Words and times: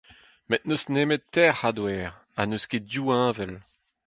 Met 0.49 0.61
n'eus 0.67 0.83
nemet 0.93 1.23
teir 1.33 1.55
c'hador, 1.57 2.09
ha 2.35 2.41
n'eus 2.45 2.65
ket 2.69 2.85
div 2.91 3.07
heñvel. 3.13 3.53